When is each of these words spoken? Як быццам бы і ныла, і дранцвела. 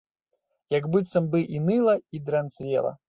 Як 0.75 0.87
быццам 0.95 1.27
бы 1.35 1.43
і 1.59 1.61
ныла, 1.67 1.95
і 2.19 2.23
дранцвела. 2.31 2.95